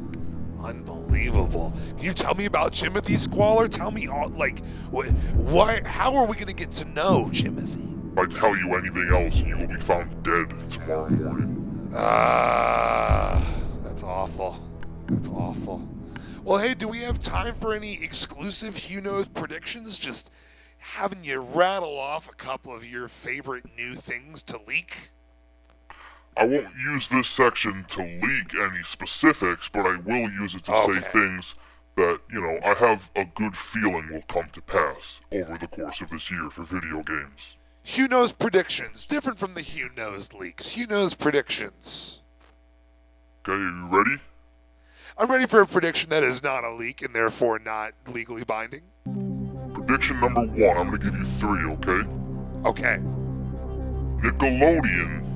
Unbelievable. 0.62 1.72
Can 1.96 2.04
you 2.04 2.12
tell 2.12 2.34
me 2.34 2.44
about 2.44 2.74
Timothy 2.74 3.16
Squalor? 3.16 3.66
Tell 3.66 3.90
me 3.90 4.08
all 4.08 4.28
like 4.28 4.62
what 4.90 5.06
why 5.34 5.80
how 5.86 6.14
are 6.16 6.26
we 6.26 6.36
gonna 6.36 6.52
get 6.52 6.70
to 6.72 6.84
know 6.84 7.30
Timothy? 7.32 7.88
If 8.12 8.18
I 8.18 8.26
tell 8.26 8.54
you 8.56 8.74
anything 8.74 9.08
else, 9.10 9.36
you 9.36 9.56
will 9.56 9.66
be 9.66 9.80
found 9.80 10.22
dead 10.22 10.70
tomorrow 10.70 11.08
morning. 11.08 11.92
Ah, 11.96 13.42
that's 13.82 14.02
awful. 14.02 14.62
That's 15.08 15.28
awful. 15.28 15.88
Well, 16.44 16.58
hey, 16.58 16.74
do 16.74 16.88
we 16.88 16.98
have 16.98 17.20
time 17.20 17.54
for 17.54 17.72
any 17.72 18.02
exclusive 18.02 18.76
Hugh 18.76 19.00
Knows 19.00 19.28
predictions? 19.28 19.96
Just 19.96 20.30
having 20.76 21.24
you 21.24 21.40
rattle 21.40 21.98
off 21.98 22.28
a 22.30 22.34
couple 22.34 22.74
of 22.74 22.84
your 22.84 23.08
favorite 23.08 23.64
new 23.78 23.94
things 23.94 24.42
to 24.44 24.60
leak? 24.68 25.12
I 26.36 26.46
won't 26.46 26.74
use 26.76 27.08
this 27.08 27.28
section 27.28 27.84
to 27.88 28.02
leak 28.02 28.54
any 28.58 28.82
specifics, 28.84 29.68
but 29.68 29.86
I 29.86 29.96
will 29.98 30.30
use 30.30 30.54
it 30.54 30.64
to 30.64 30.72
Okay. 30.74 30.94
say 30.94 31.00
things 31.00 31.54
that, 31.96 32.20
you 32.30 32.40
know, 32.40 32.58
I 32.64 32.74
have 32.74 33.10
a 33.14 33.24
good 33.24 33.56
feeling 33.56 34.08
will 34.10 34.22
come 34.28 34.48
to 34.52 34.62
pass 34.62 35.20
over 35.30 35.58
the 35.58 35.66
course 35.66 36.00
of 36.00 36.10
this 36.10 36.30
year 36.30 36.48
for 36.50 36.62
video 36.64 37.02
games. 37.02 37.56
Hugh 37.82 38.08
Knows 38.08 38.32
predictions, 38.32 39.04
different 39.04 39.38
from 39.38 39.52
the 39.54 39.60
Hugh 39.60 39.90
Knows 39.96 40.32
leaks. 40.32 40.68
Hugh 40.68 40.86
Knows 40.86 41.14
predictions. 41.14 42.22
Okay, 43.46 43.52
are 43.52 43.58
you 43.58 43.86
ready? 43.90 44.20
I'm 45.18 45.30
ready 45.30 45.46
for 45.46 45.60
a 45.60 45.66
prediction 45.66 46.08
that 46.10 46.22
is 46.22 46.42
not 46.42 46.64
a 46.64 46.72
leak 46.72 47.02
and 47.02 47.14
therefore 47.14 47.58
not 47.58 47.92
legally 48.08 48.44
binding. 48.44 48.82
Prediction 49.74 50.18
number 50.20 50.40
one, 50.46 50.76
I'm 50.78 50.90
gonna 50.90 50.98
give 50.98 51.14
you 51.14 51.24
three, 51.24 51.64
okay? 51.72 52.08
Okay. 52.64 52.98
Nickelodeon 54.22 55.22
will 55.22 55.31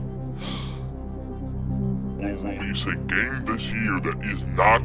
release 2.85 2.87
a 2.87 2.97
game 3.07 3.45
this 3.45 3.71
year 3.73 4.01
that 4.01 4.23
is 4.25 4.45
not 4.45 4.85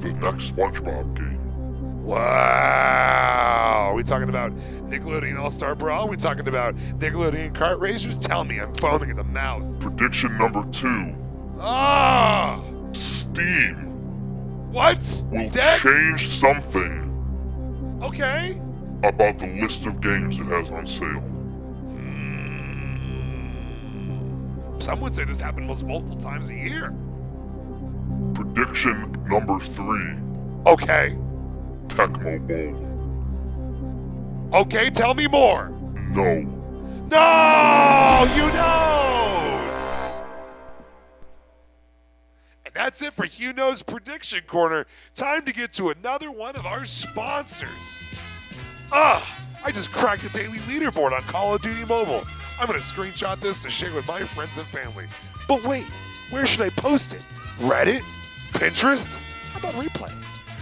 the 0.00 0.12
next 0.14 0.54
SpongeBob 0.54 1.14
game. 1.16 2.02
Wow. 2.04 3.88
Are 3.90 3.94
we 3.94 4.02
talking 4.02 4.28
about 4.28 4.52
Nickelodeon 4.90 5.38
All 5.38 5.50
Star 5.50 5.74
Brawl? 5.74 6.04
Are 6.06 6.08
we 6.10 6.16
talking 6.16 6.46
about 6.48 6.74
Nickelodeon 6.76 7.52
Kart 7.52 7.80
Racers? 7.80 8.18
Tell 8.18 8.44
me, 8.44 8.58
I'm 8.60 8.74
foaming 8.74 9.10
at 9.10 9.16
the 9.16 9.24
mouth. 9.24 9.80
Prediction 9.80 10.36
number 10.38 10.64
two, 10.70 11.14
Ah! 11.58 12.62
Steam 12.92 13.74
What? 14.72 15.22
will 15.30 15.48
Dead? 15.50 15.80
change 15.80 16.28
something 16.28 17.02
Okay. 18.02 18.60
about 19.02 19.38
the 19.38 19.46
list 19.60 19.86
of 19.86 20.00
games 20.00 20.38
it 20.38 20.44
has 20.44 20.70
on 20.70 20.86
sale. 20.86 21.22
Mm. 24.76 24.82
Some 24.82 25.00
would 25.00 25.14
say 25.14 25.24
this 25.24 25.40
happens 25.40 25.82
multiple 25.82 26.18
times 26.20 26.50
a 26.50 26.54
year. 26.54 26.92
Prediction 28.36 29.16
number 29.30 29.58
three, 29.58 30.14
Okay. 30.66 31.16
Tecmo 31.88 32.38
Bowl. 32.46 32.76
Okay, 34.60 34.90
tell 34.90 35.14
me 35.14 35.26
more. 35.26 35.70
No. 36.10 36.42
No! 37.10 38.30
You 38.36 38.46
knows! 38.52 40.20
And 42.66 42.74
that's 42.74 43.00
it 43.00 43.14
for 43.14 43.24
Hugh 43.24 43.54
Knows 43.54 43.82
Prediction 43.82 44.42
Corner. 44.46 44.84
Time 45.14 45.46
to 45.46 45.52
get 45.54 45.72
to 45.72 45.88
another 45.88 46.30
one 46.30 46.56
of 46.56 46.66
our 46.66 46.84
sponsors. 46.84 48.04
Ah! 48.92 49.46
I 49.64 49.70
just 49.70 49.90
cracked 49.90 50.24
the 50.24 50.28
daily 50.28 50.58
leaderboard 50.58 51.12
on 51.12 51.22
Call 51.22 51.54
of 51.54 51.62
Duty 51.62 51.86
Mobile. 51.86 52.26
I'm 52.60 52.66
gonna 52.66 52.80
screenshot 52.80 53.40
this 53.40 53.56
to 53.60 53.70
share 53.70 53.94
with 53.94 54.06
my 54.06 54.20
friends 54.20 54.58
and 54.58 54.66
family. 54.66 55.06
But 55.48 55.64
wait, 55.64 55.86
where 56.28 56.44
should 56.44 56.60
I 56.60 56.68
post 56.68 57.14
it? 57.14 57.24
Reddit? 57.60 58.02
Pinterest? 58.56 59.18
How 59.52 59.58
about 59.58 59.74
Replay? 59.74 60.10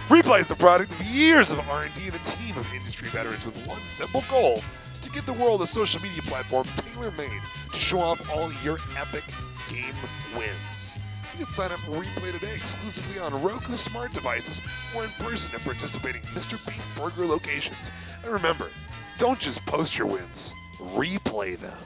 Replay 0.09 0.41
is 0.41 0.49
the 0.49 0.55
product 0.55 0.91
of 0.91 1.01
years 1.03 1.49
of 1.49 1.59
R&D 1.69 2.07
and 2.07 2.15
a 2.15 2.19
team 2.19 2.57
of 2.57 2.71
industry 2.73 3.07
veterans 3.07 3.45
with 3.45 3.55
one 3.65 3.79
simple 3.79 4.21
goal: 4.29 4.61
to 5.01 5.09
give 5.11 5.25
the 5.25 5.31
world 5.31 5.61
a 5.61 5.67
social 5.67 6.01
media 6.01 6.21
platform 6.23 6.65
tailor-made 6.75 7.41
to 7.71 7.77
show 7.77 7.99
off 7.99 8.29
all 8.33 8.51
your 8.65 8.79
epic 8.97 9.23
game 9.69 9.95
wins. 10.35 10.99
You 11.31 11.37
can 11.37 11.45
sign 11.45 11.71
up 11.71 11.79
for 11.79 11.91
Replay 11.91 12.33
today 12.33 12.53
exclusively 12.53 13.17
on 13.17 13.41
Roku 13.41 13.77
smart 13.77 14.11
devices 14.11 14.59
or 14.93 15.05
in 15.05 15.09
person 15.11 15.55
at 15.55 15.61
participating 15.61 16.21
Mr. 16.33 16.59
Beast 16.67 16.89
Burger 16.97 17.25
locations. 17.25 17.91
And 18.23 18.33
remember, 18.33 18.71
don't 19.17 19.39
just 19.39 19.65
post 19.65 19.97
your 19.97 20.07
wins, 20.07 20.53
replay 20.79 21.57
them. 21.57 21.77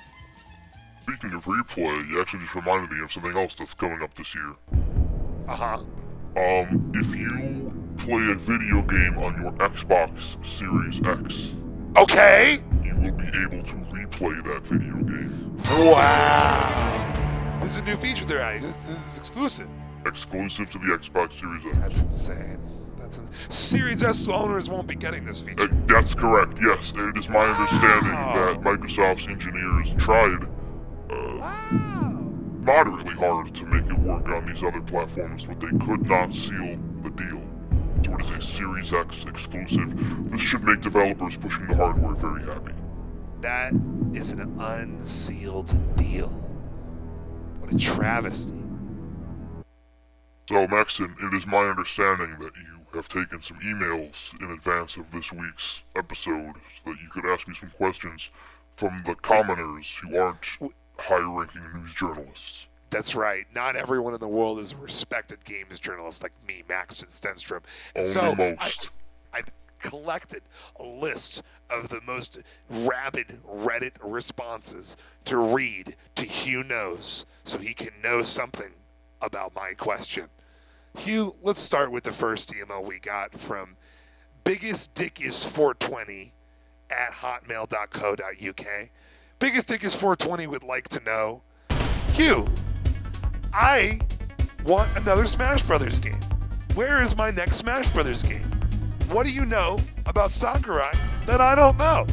Speaking 1.03 1.33
of 1.33 1.45
replay, 1.45 2.09
you 2.09 2.19
actually 2.19 2.39
just 2.41 2.55
reminded 2.55 2.89
me 2.89 3.03
of 3.03 3.11
something 3.11 3.37
else 3.37 3.53
that's 3.53 3.75
coming 3.75 4.01
up 4.01 4.15
this 4.15 4.33
year. 4.33 4.55
Uh 5.47 5.55
huh. 5.55 5.83
Um, 6.35 6.91
if 6.93 7.13
you 7.15 7.73
play 7.97 8.31
a 8.31 8.35
video 8.35 8.81
game 8.83 9.17
on 9.17 9.41
your 9.41 9.51
Xbox 9.53 10.37
Series 10.45 11.01
X, 11.05 11.55
Okay. 11.97 12.59
you 12.83 12.95
will 12.95 13.11
be 13.11 13.27
able 13.27 13.63
to 13.63 13.73
replay 13.91 14.43
that 14.45 14.61
video 14.63 14.95
game. 15.03 15.57
Wow. 15.69 17.57
This 17.61 17.75
is 17.75 17.81
a 17.81 17.85
new 17.85 17.95
feature 17.95 18.25
they're 18.25 18.41
adding. 18.41 18.61
This, 18.61 18.75
this 18.87 19.13
is 19.13 19.17
exclusive. 19.17 19.67
Exclusive 20.05 20.69
to 20.71 20.77
the 20.77 20.85
Xbox 20.97 21.39
Series 21.39 21.65
X. 21.65 21.75
That's 21.77 21.99
insane. 22.01 22.59
That's 22.99 23.17
ins- 23.17 23.31
Series 23.49 24.03
S 24.03 24.27
owners 24.29 24.69
won't 24.69 24.87
be 24.87 24.95
getting 24.95 25.25
this 25.25 25.41
Uh, 25.41 25.45
feature. 25.47 25.67
that's 25.87 26.13
correct, 26.13 26.57
yes. 26.61 26.93
It 26.95 27.17
is 27.17 27.27
my 27.27 27.39
understanding 27.39 28.13
Wow. 28.13 28.33
that 28.53 28.61
Microsoft's 28.61 29.27
engineers 29.27 29.93
tried 29.97 30.43
uh, 31.09 31.37
Wow. 31.39 32.31
moderately 32.61 33.15
hard 33.15 33.53
to 33.55 33.65
make 33.65 33.88
work 34.09 34.27
on 34.29 34.45
these 34.47 34.63
other 34.63 34.81
platforms, 34.81 35.45
but 35.45 35.59
they 35.59 35.67
could 35.85 36.07
not 36.07 36.33
seal 36.33 36.77
the 37.03 37.09
deal. 37.11 37.41
So 38.03 38.15
it 38.15 38.21
is 38.21 38.29
a 38.31 38.41
Series 38.41 38.93
X 38.93 39.25
exclusive. 39.25 40.31
This 40.31 40.41
should 40.41 40.63
make 40.63 40.81
developers 40.81 41.37
pushing 41.37 41.67
the 41.67 41.75
hardware 41.75 42.15
very 42.15 42.43
happy. 42.43 42.73
That 43.41 43.73
is 44.13 44.31
an 44.31 44.59
unsealed 44.59 45.71
deal. 45.95 46.29
What 47.59 47.71
a 47.71 47.77
travesty. 47.77 48.57
So, 50.47 50.67
Maxon, 50.67 51.15
it 51.21 51.33
is 51.35 51.45
my 51.45 51.67
understanding 51.67 52.31
that 52.39 52.53
you 52.55 52.79
have 52.95 53.07
taken 53.07 53.41
some 53.43 53.59
emails 53.59 54.33
in 54.41 54.49
advance 54.49 54.97
of 54.97 55.11
this 55.11 55.31
week's 55.31 55.83
episode 55.95 56.55
so 56.83 56.91
that 56.91 57.01
you 57.01 57.09
could 57.11 57.25
ask 57.27 57.47
me 57.47 57.53
some 57.53 57.69
questions 57.69 58.29
from 58.75 59.03
the 59.05 59.13
commoners 59.13 59.93
who 60.01 60.17
aren't 60.17 60.43
high-ranking 60.97 61.61
news 61.75 61.93
journalists. 61.93 62.65
That's 62.89 63.13
right. 63.15 63.45
Not 63.53 63.75
everyone 63.75 64.13
in 64.13 64.19
the 64.19 64.27
world 64.27 64.59
is 64.59 64.71
a 64.71 64.77
respected 64.77 65.45
games 65.45 65.79
journalist 65.79 66.23
like 66.23 66.33
me, 66.47 66.63
Maxton 66.67 67.09
Stenstrom. 67.09 67.61
And 67.95 68.05
so. 68.05 68.35
I, 68.59 68.71
I 69.33 69.41
collected 69.79 70.41
a 70.77 70.83
list 70.83 71.41
of 71.69 71.89
the 71.89 72.01
most 72.01 72.39
rabid 72.69 73.39
Reddit 73.47 73.93
responses 74.01 74.97
to 75.25 75.37
read 75.37 75.95
to 76.15 76.25
Hugh 76.25 76.63
Knows 76.63 77.25
so 77.43 77.59
he 77.59 77.73
can 77.73 77.93
know 78.03 78.23
something 78.23 78.71
about 79.21 79.53
my 79.55 79.73
question. 79.73 80.25
Hugh, 80.97 81.35
let's 81.41 81.59
start 81.59 81.91
with 81.91 82.03
the 82.03 82.11
first 82.11 82.53
email 82.55 82.83
we 82.83 82.99
got 82.99 83.31
from 83.33 83.77
biggest 84.43 84.93
dick 84.95 85.21
is 85.21 85.45
420 85.45 86.33
at 86.89 87.11
hotmail.co.uk. 87.11 88.89
Biggest 89.37 89.67
dick 89.67 89.83
is 89.83 89.95
420 89.95 90.47
would 90.47 90.63
like 90.63 90.89
to 90.89 90.99
know 91.03 91.43
Hugh, 92.13 92.47
I 93.53 93.99
want 94.65 94.95
another 94.97 95.25
Smash 95.25 95.61
Brothers 95.63 95.99
game. 95.99 96.19
Where 96.75 97.01
is 97.01 97.17
my 97.17 97.31
next 97.31 97.57
Smash 97.57 97.89
Brothers 97.89 98.23
game? 98.23 98.43
What 99.11 99.25
do 99.25 99.31
you 99.31 99.45
know 99.45 99.79
about 100.05 100.31
Sakurai 100.31 100.91
that 101.25 101.41
I 101.41 101.55
don't 101.55 101.77
know? 101.77 102.05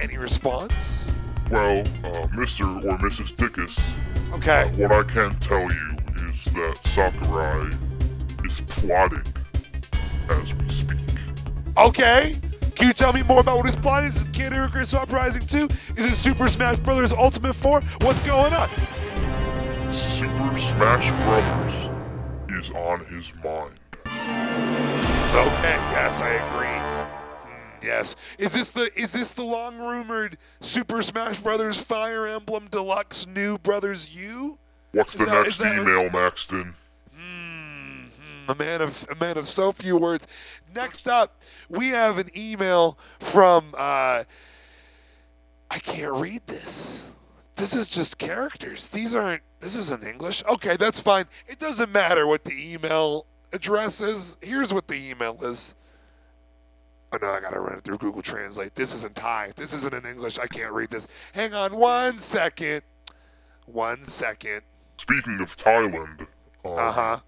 Any 0.00 0.16
response? 0.16 1.06
Well, 1.50 1.80
uh, 1.80 2.26
Mr. 2.34 2.84
or 2.84 2.98
Mrs. 2.98 3.34
Dickus, 3.36 3.78
Okay. 4.34 4.70
what 4.76 4.92
I 4.92 5.02
can 5.04 5.30
tell 5.40 5.60
you 5.62 5.96
is 6.28 6.44
that 6.52 6.78
Sakurai 6.94 7.70
is 8.44 8.60
plotting 8.68 9.22
as 10.30 10.54
we 10.54 10.68
speak. 10.70 10.98
Okay. 11.76 12.36
Can 12.74 12.86
you 12.86 12.92
tell 12.92 13.12
me 13.12 13.22
more 13.22 13.40
about 13.40 13.56
what 13.56 13.66
his 13.66 13.74
plot 13.76 14.04
is? 14.04 14.22
It 14.22 14.32
Kid 14.32 14.52
Icarus 14.52 14.94
Uprising 14.94 15.46
2? 15.46 15.68
Is 15.96 16.06
it 16.06 16.14
Super 16.14 16.48
Smash 16.48 16.78
Brothers 16.78 17.12
Ultimate 17.12 17.54
4? 17.54 17.80
What's 18.02 18.20
going 18.26 18.52
on? 18.52 18.68
Super 20.18 20.58
Smash 20.58 21.10
Brothers 21.24 21.74
is 22.60 22.70
on 22.74 23.04
his 23.04 23.32
mind. 23.44 23.78
Okay, 24.04 25.76
yes, 25.92 26.20
I 26.20 26.30
agree. 26.30 26.66
Hmm, 26.66 27.86
yes. 27.86 28.16
Is 28.36 28.52
this 28.52 28.72
the 28.72 28.90
is 28.98 29.12
this 29.12 29.32
the 29.32 29.44
long 29.44 29.78
rumored 29.78 30.36
Super 30.60 31.02
Smash 31.02 31.38
Brothers 31.38 31.80
Fire 31.80 32.26
Emblem 32.26 32.66
Deluxe 32.68 33.26
New 33.28 33.58
Brothers 33.58 34.14
U? 34.16 34.58
What's 34.90 35.14
Is 35.14 35.20
the 35.20 35.26
that- 35.26 35.32
next 35.34 35.48
is 35.50 35.58
that- 35.58 35.78
email, 35.78 36.10
Maxton? 36.10 36.74
a 38.48 38.54
man 38.54 38.80
of 38.80 39.06
a 39.10 39.14
man 39.24 39.36
of 39.38 39.46
so 39.46 39.70
few 39.70 39.96
words. 39.96 40.26
Next 40.74 41.06
up, 41.06 41.42
we 41.68 41.90
have 41.90 42.18
an 42.18 42.30
email 42.36 42.98
from 43.20 43.72
uh, 43.76 44.24
I 45.70 45.78
can't 45.78 46.14
read 46.14 46.46
this. 46.46 47.04
This 47.58 47.74
is 47.74 47.88
just 47.88 48.18
characters. 48.18 48.88
These 48.88 49.14
aren't. 49.14 49.42
This 49.60 49.76
isn't 49.76 50.04
English. 50.04 50.44
Okay, 50.48 50.76
that's 50.76 51.00
fine. 51.00 51.24
It 51.48 51.58
doesn't 51.58 51.90
matter 51.90 52.26
what 52.26 52.44
the 52.44 52.54
email 52.72 53.26
address 53.52 54.00
is. 54.00 54.36
Here's 54.40 54.72
what 54.72 54.86
the 54.86 54.94
email 55.10 55.36
is. 55.42 55.74
Oh 57.12 57.18
no, 57.20 57.30
I 57.30 57.40
gotta 57.40 57.58
run 57.58 57.76
it 57.78 57.82
through 57.82 57.98
Google 57.98 58.22
Translate. 58.22 58.74
This 58.76 58.94
isn't 58.94 59.16
Thai. 59.16 59.52
This 59.56 59.72
isn't 59.72 59.92
in 59.92 60.06
English. 60.06 60.38
I 60.38 60.46
can't 60.46 60.72
read 60.72 60.90
this. 60.90 61.08
Hang 61.32 61.52
on 61.52 61.76
one 61.76 62.18
second. 62.18 62.82
One 63.66 64.04
second. 64.04 64.60
Speaking 64.98 65.40
of 65.40 65.56
Thailand, 65.56 66.20
um, 66.64 66.72
Uh 66.78 66.92
huh. 66.92 67.18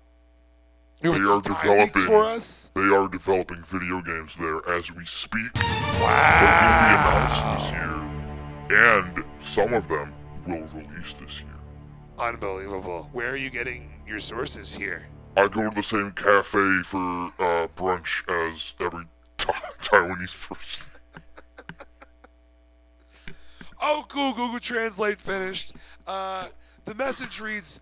They 1.03 1.09
are 1.09 1.23
some 1.25 1.43
Thai 1.43 1.69
links 1.79 2.03
developing- 2.03 2.03
for 2.03 2.25
us? 2.25 2.71
they 2.75 2.95
are 2.95 3.09
developing 3.09 3.63
video 3.65 4.01
games 4.03 4.37
there 4.39 4.61
as 4.69 4.93
we 4.93 5.05
speak. 5.07 5.55
Wow. 5.55 6.37
They'll 6.41 6.87
be 6.87 6.95
announced 7.01 7.63
this 7.65 7.73
year, 7.73 9.01
and 9.01 9.25
some 9.43 9.73
of 9.73 9.89
them 9.89 10.13
will 10.51 10.67
release 10.69 11.13
this 11.15 11.41
year. 11.41 11.49
Unbelievable. 12.19 13.09
Where 13.13 13.31
are 13.31 13.37
you 13.37 13.51
getting 13.51 13.91
your 14.07 14.21
sources 14.21 14.75
here? 14.77 15.07
I 15.37 15.49
go 15.49 15.69
to 15.71 15.75
the 15.75 15.83
same 15.83 16.13
cafe 16.13 16.83
for 16.85 16.99
uh, 17.39 17.69
brunch 17.77 18.29
as 18.29 18.75
every 18.81 19.05
Tha- 19.39 19.55
Taiwanese 19.81 20.49
person. 20.49 20.87
Oh, 23.83 24.05
cool. 24.09 24.35
Google 24.35 24.61
Translate 24.61 25.19
finished. 25.19 25.73
Uh, 26.07 26.49
the 26.85 26.95
message 26.95 27.41
reads 27.41 27.81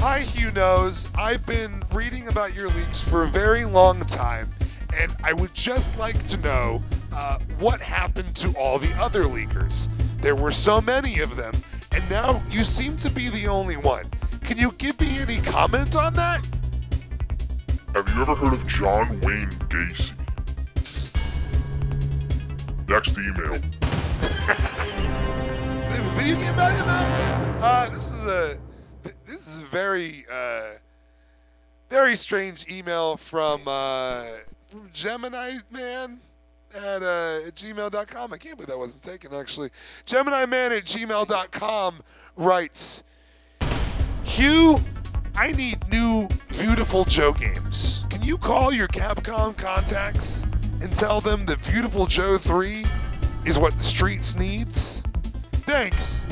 Hi, 0.00 0.20
Hugh 0.20 0.50
Knows. 0.50 1.08
I've 1.16 1.46
been 1.46 1.82
reading 1.92 2.26
about 2.26 2.52
your 2.52 2.68
leaks 2.70 3.06
for 3.06 3.22
a 3.22 3.28
very 3.28 3.64
long 3.64 4.00
time, 4.00 4.48
and 4.92 5.14
I 5.22 5.32
would 5.32 5.54
just 5.54 5.96
like 5.98 6.24
to 6.26 6.36
know 6.38 6.82
uh, 7.14 7.38
what 7.60 7.80
happened 7.80 8.34
to 8.36 8.52
all 8.58 8.78
the 8.78 8.92
other 9.00 9.22
leakers. 9.22 9.88
There 10.20 10.34
were 10.34 10.50
so 10.50 10.80
many 10.80 11.20
of 11.20 11.36
them, 11.36 11.54
and 11.92 12.08
now 12.10 12.42
you 12.50 12.64
seem 12.64 12.96
to 12.98 13.10
be 13.10 13.28
the 13.28 13.48
only 13.48 13.76
one. 13.76 14.04
Can 14.42 14.58
you 14.58 14.72
give 14.72 15.00
me 15.00 15.18
any 15.18 15.38
comment 15.38 15.96
on 15.96 16.14
that? 16.14 16.46
Have 17.94 18.08
you 18.08 18.22
ever 18.22 18.34
heard 18.34 18.52
of 18.52 18.66
John 18.66 19.20
Wayne 19.20 19.50
Gacy? 19.68 20.14
Next 22.88 23.16
email. 23.18 23.60
The 25.90 26.00
video 26.16 26.36
game 26.36 26.54
about 26.54 26.86
now? 26.86 27.58
Uh, 27.60 27.90
this 27.90 28.06
is 28.12 28.26
a 28.26 28.58
this 29.26 29.46
is 29.46 29.58
a 29.58 29.64
very 29.64 30.24
uh, 30.32 30.74
very 31.88 32.14
strange 32.14 32.70
email 32.70 33.16
from 33.16 33.62
uh, 33.66 34.24
from 34.66 34.88
Gemini 34.92 35.58
Man 35.70 36.20
at 36.74 37.02
uh, 37.02 37.46
at 37.46 37.54
gmail.com. 37.54 38.32
I 38.32 38.38
can't 38.38 38.56
believe 38.56 38.68
that 38.68 38.78
wasn't 38.78 39.02
taken 39.02 39.34
actually. 39.34 39.70
Gemini 40.06 40.46
Man 40.46 40.72
at 40.72 40.84
gmail.com 40.84 42.00
writes, 42.36 43.02
Hugh, 44.24 44.78
I 45.34 45.52
need 45.52 45.78
new 45.90 46.28
Beautiful 46.48 47.04
Joe 47.04 47.32
games. 47.32 48.04
Can 48.10 48.22
you 48.22 48.36
call 48.38 48.72
your 48.72 48.88
Capcom 48.88 49.56
contacts 49.56 50.44
and 50.82 50.92
tell 50.92 51.20
them 51.20 51.46
that 51.46 51.62
Beautiful 51.70 52.06
Joe 52.06 52.38
3 52.38 52.84
is 53.46 53.58
what 53.58 53.72
the 53.74 53.78
streets 53.80 54.34
needs? 54.36 55.02
Thanks. 55.64 56.26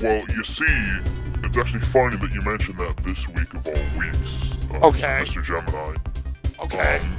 Well, 0.00 0.22
you 0.28 0.44
see, 0.44 0.64
it's 1.42 1.56
actually 1.56 1.80
funny 1.80 2.16
that 2.16 2.30
you 2.32 2.42
mentioned 2.42 2.78
that 2.78 2.96
this 2.98 3.26
week 3.28 3.52
of 3.54 3.66
all 3.66 3.98
weeks. 3.98 4.52
uh, 4.74 4.86
Okay. 4.86 5.22
Mr. 5.24 5.42
Gemini. 5.44 5.96
Okay. 6.60 6.98
Um, 7.02 7.16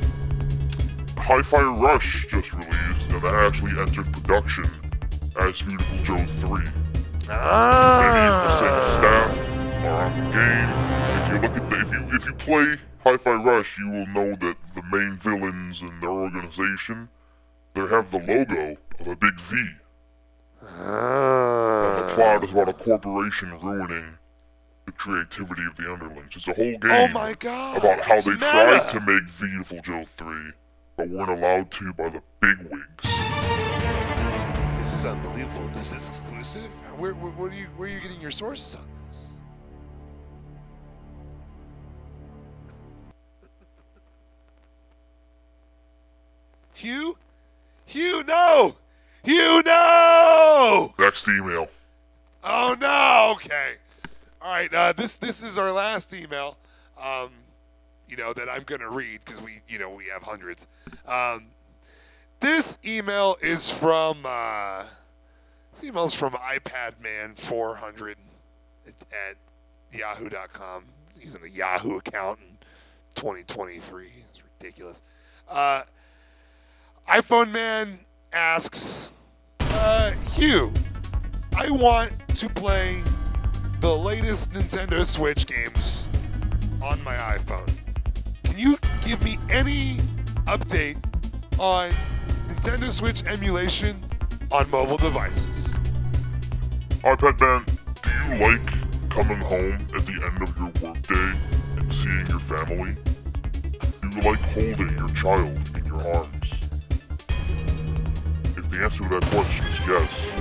Hi-Fi 1.20 1.62
Rush 1.62 2.26
just 2.30 2.52
released, 2.54 3.10
and 3.10 3.22
that 3.22 3.34
actually 3.34 3.80
entered 3.80 4.12
production 4.14 4.66
as 5.40 5.62
Beautiful 5.62 5.98
Joe 6.00 6.18
3. 6.18 6.50
Many 6.50 6.64
of 6.64 7.28
the 7.28 7.36
ah. 7.40 8.60
same 8.60 8.80
staff 9.00 9.86
are 9.86 10.06
on 10.06 10.12
the 10.18 10.26
game. 10.32 10.70
If 11.20 11.28
you 11.28 11.34
look 11.36 11.44
at 11.44 11.54
the, 11.54 11.82
if 11.82 11.92
you 11.92 12.16
if 12.16 12.26
you 12.26 12.34
play 12.34 12.78
Hi-Fi 13.04 13.32
Rush, 13.44 13.78
you 13.78 13.90
will 13.92 14.08
know 14.08 14.36
that 14.36 14.56
the 14.74 14.82
main 14.92 15.18
villains 15.18 15.82
in 15.82 16.00
their 16.00 16.10
organization, 16.10 17.10
they 17.76 17.82
have 17.82 18.10
the 18.12 18.18
logo 18.20 18.78
of 19.00 19.08
a 19.08 19.16
big 19.16 19.40
V. 19.40 19.56
And 20.62 20.70
the 20.70 20.84
Ah. 20.84 22.12
plot 22.16 22.44
is 22.44 22.52
about 22.52 22.70
a 22.70 22.74
corporation 22.74 23.52
ruining 23.62 24.16
the 24.86 24.92
creativity 24.94 25.64
of 25.66 25.76
the 25.78 25.92
underlings. 25.94 26.36
It's 26.36 26.48
a 26.48 26.54
whole 26.54 26.78
game 26.80 26.80
Oh 26.92 27.08
my 27.10 27.34
god. 27.38 27.78
about 27.78 28.02
how 28.02 28.16
they 28.20 28.32
meta. 28.32 28.40
tried 28.40 28.88
to 28.90 29.00
make 29.02 29.24
Beautiful 29.40 29.82
Joe 29.82 30.04
3, 30.06 30.52
but 31.00 31.08
weren't 31.08 31.30
allowed 31.30 31.72
to 31.72 31.94
by 31.94 32.10
the 32.10 32.22
bigwigs. 32.42 33.04
This 34.78 34.94
is 34.94 35.06
unbelievable. 35.06 35.70
This 35.70 35.96
is 35.96 36.10
exclusive. 36.10 36.70
Where, 36.98 37.14
where, 37.14 37.32
where, 37.32 37.50
are 37.50 37.54
you, 37.54 37.68
where 37.78 37.88
are 37.88 37.92
you 37.94 38.02
getting 38.02 38.20
your 38.20 38.32
sources 38.32 38.76
on 38.76 38.84
this? 39.08 39.32
Hugh? 46.74 47.16
Hugh, 47.86 48.26
no! 48.28 48.76
Hugh, 49.24 49.62
no! 49.66 50.94
Next 51.00 51.30
email. 51.30 51.70
Oh 52.44 52.76
no! 52.80 53.32
Okay. 53.36 53.76
All 54.42 54.52
right. 54.52 54.74
Uh, 54.74 54.94
this 54.94 55.18
this 55.18 55.44
is 55.44 55.58
our 55.58 55.72
last 55.74 56.14
email. 56.14 56.58
Um, 57.02 57.32
you 58.08 58.18
know 58.18 58.34
that 58.34 58.50
I'm 58.50 58.64
gonna 58.64 58.90
read 58.90 59.20
because 59.24 59.42
we 59.42 59.60
you 59.68 59.78
know 59.78 59.90
we 59.90 60.06
have 60.06 60.24
hundreds. 60.24 60.68
Um, 61.10 61.48
this 62.40 62.78
email 62.86 63.36
is 63.42 63.72
from 63.72 64.20
uh, 64.24 64.84
this 65.72 65.82
is 65.84 66.14
from 66.14 66.34
iPad 66.34 67.02
Man 67.02 67.34
400 67.34 68.16
at, 68.86 68.94
at 69.12 69.98
Yahoo.com. 69.98 70.84
He's 71.08 71.24
using 71.24 71.44
a 71.44 71.48
Yahoo 71.48 71.98
account 71.98 72.40
in 72.42 72.58
2023. 73.16 74.12
It's 74.30 74.44
ridiculous. 74.44 75.02
Uh, 75.48 75.82
iPhone 77.10 77.52
Man 77.52 78.00
asks, 78.32 79.12
uh, 79.62 80.12
Hugh. 80.34 80.72
I 81.58 81.72
want 81.72 82.12
to 82.36 82.48
play 82.50 83.02
the 83.82 83.96
latest 83.96 84.54
Nintendo 84.54 85.04
Switch 85.04 85.48
games 85.48 86.08
on 86.84 87.04
my 87.04 87.16
iPhone. 87.16 87.68
Can 88.44 88.60
you 88.60 88.78
give 89.06 89.24
me 89.24 89.40
any 89.50 89.98
update 90.50 90.98
on 91.60 91.92
Nintendo 92.48 92.90
Switch 92.90 93.24
emulation 93.28 93.96
on 94.52 94.68
mobile 94.72 94.98
devices? 94.98 95.76
iPad 97.04 97.40
Man, 97.40 97.64
do 98.02 98.10
you 98.34 98.58
like 98.58 99.10
coming 99.12 99.38
home 99.38 99.78
at 99.94 100.04
the 100.08 100.18
end 100.26 100.42
of 100.42 100.58
your 100.58 100.72
workday 100.82 101.34
and 101.78 101.94
seeing 101.94 102.26
your 102.26 102.40
family? 102.40 102.94
Do 104.02 104.10
you 104.10 104.22
like 104.22 104.40
holding 104.40 104.98
your 104.98 105.10
child 105.10 105.78
in 105.78 105.86
your 105.86 106.16
arms? 106.16 106.52
If 108.58 108.70
the 108.72 108.80
answer 108.82 109.04
to 109.04 109.10
that 109.10 109.26
question 109.26 109.66
is 109.66 109.88
yes, 109.88 110.32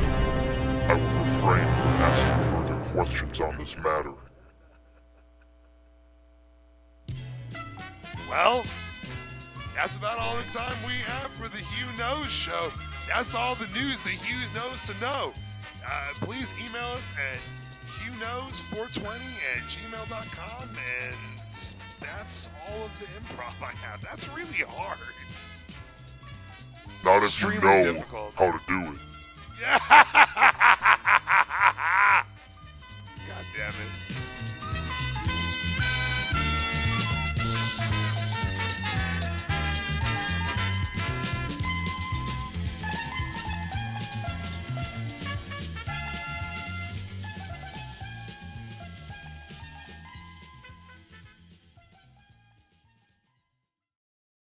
I 0.88 0.94
will 0.94 1.21
refrain 1.21 1.68
from 1.77 1.94
asking 2.09 2.42
further 2.51 2.90
questions 2.92 3.40
on 3.42 3.59
this 3.59 3.77
matter. 3.77 4.14
Well, 8.31 8.64
that's 9.79 9.97
about 9.97 10.19
all 10.19 10.35
the 10.35 10.51
time 10.51 10.77
we 10.85 10.95
have 11.07 11.31
for 11.38 11.49
the 11.49 11.59
Hugh 11.59 11.87
Knows 11.97 12.33
Show. 12.33 12.73
That's 13.07 13.33
all 13.37 13.55
the 13.55 13.69
news 13.69 14.03
that 14.03 14.11
Hugh 14.11 14.37
knows 14.53 14.83
to 14.83 15.01
know. 15.01 15.33
Uh, 15.87 16.09
please 16.14 16.53
email 16.59 16.88
us 16.97 17.12
at 17.14 17.38
hughknows420 17.87 19.07
at 19.55 19.62
gmail.com. 19.69 20.69
And 20.69 21.17
that's 22.01 22.49
all 22.69 22.87
of 22.87 22.99
the 22.99 23.07
improv 23.21 23.55
I 23.62 23.71
have. 23.87 24.01
That's 24.01 24.29
really 24.31 24.64
hard. 24.69 24.99
Not 27.05 27.23
if 27.23 27.41
you 27.41 27.61
know 27.61 27.93
difficult. 27.93 28.35
how 28.35 28.51
to 28.51 28.61
do 28.67 28.81
it. 28.81 28.99
Yeah. 29.61 29.79
God 33.29 33.45
damn 33.57 33.69
it. 33.69 34.08